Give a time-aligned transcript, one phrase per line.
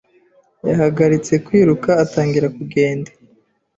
[0.69, 3.09] Yahagaritse kwiruka atangira kugenda